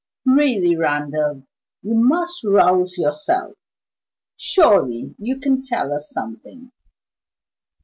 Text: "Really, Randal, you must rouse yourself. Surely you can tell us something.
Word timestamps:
"Really, 0.25 0.75
Randal, 0.75 1.43
you 1.83 1.93
must 1.93 2.43
rouse 2.43 2.97
yourself. 2.97 3.53
Surely 4.35 5.13
you 5.19 5.39
can 5.39 5.61
tell 5.63 5.93
us 5.93 6.09
something. 6.09 6.71